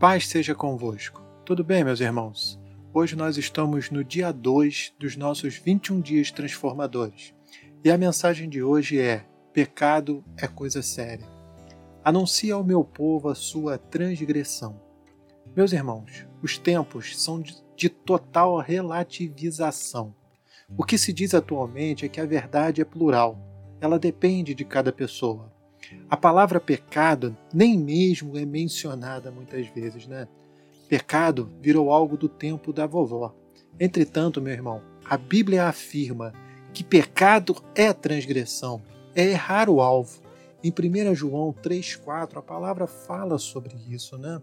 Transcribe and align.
Paz 0.00 0.28
seja 0.28 0.54
convosco. 0.54 1.20
Tudo 1.44 1.62
bem, 1.62 1.84
meus 1.84 2.00
irmãos? 2.00 2.58
Hoje 2.90 3.14
nós 3.14 3.36
estamos 3.36 3.90
no 3.90 4.02
dia 4.02 4.32
2 4.32 4.94
dos 4.98 5.14
nossos 5.14 5.56
21 5.56 6.00
dias 6.00 6.30
transformadores. 6.30 7.34
E 7.84 7.90
a 7.90 7.98
mensagem 7.98 8.48
de 8.48 8.62
hoje 8.62 8.98
é: 8.98 9.26
Pecado 9.52 10.24
é 10.38 10.46
coisa 10.46 10.80
séria. 10.80 11.28
Anuncia 12.02 12.54
ao 12.54 12.64
meu 12.64 12.82
povo 12.82 13.28
a 13.28 13.34
sua 13.34 13.76
transgressão. 13.76 14.80
Meus 15.54 15.70
irmãos, 15.70 16.26
os 16.42 16.56
tempos 16.56 17.22
são 17.22 17.42
de 17.76 17.90
total 17.90 18.56
relativização. 18.56 20.14
O 20.78 20.82
que 20.82 20.96
se 20.96 21.12
diz 21.12 21.34
atualmente 21.34 22.06
é 22.06 22.08
que 22.08 22.22
a 22.22 22.26
verdade 22.26 22.80
é 22.80 22.86
plural, 22.86 23.38
ela 23.82 23.98
depende 23.98 24.54
de 24.54 24.64
cada 24.64 24.94
pessoa. 24.94 25.52
A 26.08 26.16
palavra 26.16 26.60
pecado 26.60 27.36
nem 27.52 27.78
mesmo 27.78 28.36
é 28.36 28.44
mencionada 28.44 29.30
muitas 29.30 29.66
vezes, 29.68 30.06
né? 30.06 30.28
Pecado 30.88 31.50
virou 31.60 31.92
algo 31.92 32.16
do 32.16 32.28
tempo 32.28 32.72
da 32.72 32.86
vovó. 32.86 33.34
Entretanto, 33.78 34.40
meu 34.40 34.52
irmão, 34.52 34.82
a 35.04 35.16
Bíblia 35.16 35.66
afirma 35.66 36.32
que 36.72 36.84
pecado 36.84 37.56
é 37.74 37.92
transgressão, 37.92 38.82
é 39.14 39.24
errar 39.30 39.68
o 39.68 39.80
alvo. 39.80 40.20
Em 40.62 40.70
1 40.70 41.14
João 41.14 41.52
3,4 41.52 42.36
a 42.36 42.42
palavra 42.42 42.86
fala 42.86 43.38
sobre 43.38 43.74
isso, 43.88 44.18
né? 44.18 44.40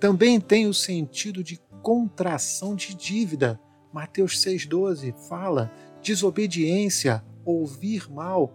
Também 0.00 0.40
tem 0.40 0.66
o 0.66 0.74
sentido 0.74 1.42
de 1.44 1.60
contração 1.82 2.74
de 2.74 2.94
dívida. 2.94 3.60
Mateus 3.92 4.42
6,12 4.42 5.14
fala 5.28 5.70
desobediência, 6.02 7.24
ouvir 7.44 8.10
mal. 8.10 8.52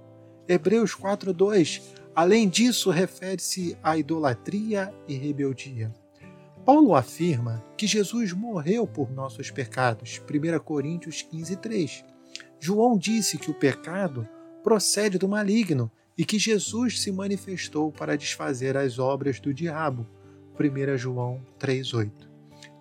Hebreus 0.47 0.95
4,2 0.95 1.81
Além 2.19 2.49
disso, 2.49 2.89
refere-se 2.89 3.77
à 3.81 3.97
idolatria 3.97 4.93
e 5.07 5.15
rebeldia. 5.15 5.89
Paulo 6.65 6.93
afirma 6.93 7.63
que 7.77 7.87
Jesus 7.87 8.33
morreu 8.33 8.85
por 8.85 9.09
nossos 9.09 9.49
pecados, 9.49 10.21
1 10.29 10.59
Coríntios 10.59 11.21
15, 11.21 11.55
3. 11.55 12.03
João 12.59 12.97
disse 12.97 13.37
que 13.37 13.49
o 13.49 13.53
pecado 13.53 14.27
procede 14.61 15.17
do 15.17 15.29
maligno 15.29 15.89
e 16.17 16.25
que 16.25 16.37
Jesus 16.37 16.99
se 16.99 17.09
manifestou 17.09 17.89
para 17.89 18.17
desfazer 18.17 18.75
as 18.75 18.99
obras 18.99 19.39
do 19.39 19.53
diabo, 19.53 20.05
1 20.59 20.97
João 20.97 21.39
3,8. 21.57 22.11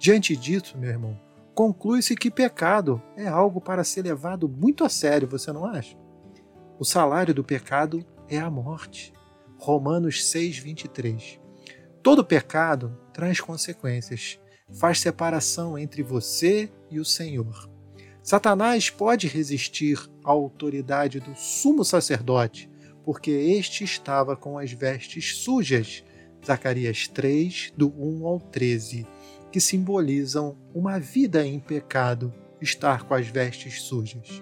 Diante 0.01 0.35
disso, 0.35 0.77
meu 0.77 0.91
irmão, 0.91 1.17
conclui-se 1.55 2.17
que 2.17 2.29
pecado 2.29 3.01
é 3.17 3.29
algo 3.29 3.61
para 3.61 3.85
ser 3.85 4.03
levado 4.03 4.49
muito 4.49 4.83
a 4.83 4.89
sério, 4.89 5.29
você 5.29 5.53
não 5.53 5.65
acha? 5.65 5.97
O 6.77 6.85
salário 6.85 7.33
do 7.33 7.45
pecado 7.45 8.05
é 8.29 8.37
a 8.37 8.51
morte. 8.51 9.17
Romanos 9.59 10.25
6, 10.27 10.59
23. 10.59 11.41
Todo 12.01 12.25
pecado 12.25 12.97
traz 13.13 13.41
consequências, 13.41 14.39
faz 14.73 15.01
separação 15.01 15.77
entre 15.77 16.01
você 16.01 16.71
e 16.89 17.01
o 17.01 17.05
Senhor. 17.05 17.69
Satanás 18.23 18.89
pode 18.89 19.27
resistir 19.27 19.99
à 20.25 20.31
autoridade 20.31 21.19
do 21.19 21.35
sumo 21.35 21.85
sacerdote, 21.85 22.71
porque 23.05 23.33
este 23.33 23.83
estava 23.83 24.37
com 24.37 24.59
as 24.59 24.71
vestes 24.71 25.39
sujas. 25.39 26.05
Zacarias 26.47 27.09
3, 27.09 27.73
do 27.77 27.93
1 27.99 28.27
ao 28.27 28.39
13, 28.39 29.07
que 29.51 29.61
simbolizam 29.61 30.57
uma 30.73 31.01
vida 31.01 31.45
em 31.45 31.59
pecado, 31.59 32.33
estar 32.61 33.03
com 33.03 33.15
as 33.15 33.27
vestes 33.27 33.83
sujas. 33.83 34.41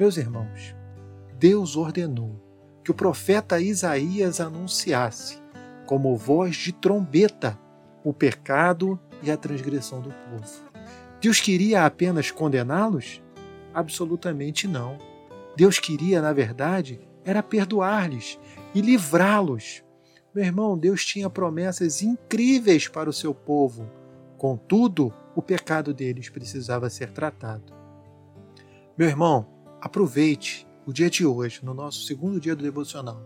Meus 0.00 0.16
irmãos, 0.16 0.74
Deus 1.38 1.76
ordenou 1.76 2.51
que 2.82 2.90
o 2.90 2.94
profeta 2.94 3.60
Isaías 3.60 4.40
anunciasse, 4.40 5.38
como 5.86 6.16
voz 6.16 6.56
de 6.56 6.72
trombeta, 6.72 7.58
o 8.04 8.12
pecado 8.12 8.98
e 9.22 9.30
a 9.30 9.36
transgressão 9.36 10.00
do 10.00 10.10
povo. 10.10 10.72
Deus 11.20 11.40
queria 11.40 11.86
apenas 11.86 12.30
condená-los? 12.30 13.22
Absolutamente 13.72 14.66
não. 14.66 14.98
Deus 15.56 15.78
queria, 15.78 16.20
na 16.20 16.32
verdade, 16.32 17.00
era 17.24 17.42
perdoar-lhes 17.42 18.38
e 18.74 18.80
livrá-los. 18.80 19.84
Meu 20.34 20.44
irmão, 20.44 20.76
Deus 20.76 21.04
tinha 21.04 21.30
promessas 21.30 22.02
incríveis 22.02 22.88
para 22.88 23.08
o 23.08 23.12
seu 23.12 23.32
povo. 23.34 23.88
Contudo, 24.36 25.12
o 25.36 25.42
pecado 25.42 25.94
deles 25.94 26.28
precisava 26.28 26.90
ser 26.90 27.12
tratado. 27.12 27.72
Meu 28.98 29.08
irmão, 29.08 29.46
aproveite 29.80 30.66
o 30.86 30.92
dia 30.92 31.08
de 31.08 31.24
hoje, 31.24 31.60
no 31.62 31.74
nosso 31.74 32.04
segundo 32.04 32.40
dia 32.40 32.56
do 32.56 32.62
devocional, 32.62 33.22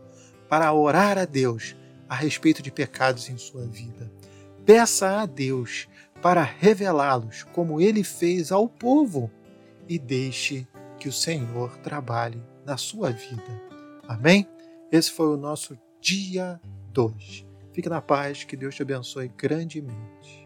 para 0.49 0.73
orar 0.73 1.19
a 1.19 1.25
Deus 1.25 1.77
a 2.09 2.15
respeito 2.15 2.63
de 2.63 2.71
pecados 2.71 3.29
em 3.29 3.37
sua 3.37 3.67
vida. 3.67 4.11
Peça 4.65 5.21
a 5.21 5.27
Deus 5.27 5.89
para 6.23 6.43
revelá-los 6.43 7.43
como 7.45 7.81
ele 7.81 8.03
fez 8.03 8.51
ao 8.51 8.69
povo 8.69 9.31
e 9.89 9.99
deixe 9.99 10.67
que 10.99 11.09
o 11.09 11.13
Senhor 11.13 11.77
trabalhe 11.79 12.43
na 12.65 12.77
sua 12.77 13.11
vida. 13.11 13.63
Amém? 14.09 14.49
Esse 14.91 15.11
foi 15.11 15.29
o 15.29 15.37
nosso 15.37 15.79
dia 16.01 16.61
2. 16.93 17.45
Fique 17.73 17.89
na 17.89 18.01
paz, 18.01 18.45
que 18.45 18.57
Deus 18.57 18.75
te 18.75 18.83
abençoe 18.83 19.29
grandemente. 19.37 20.46